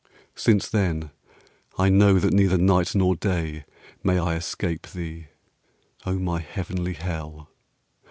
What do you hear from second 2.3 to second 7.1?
neither night nor day May I escape thee, O my heavenly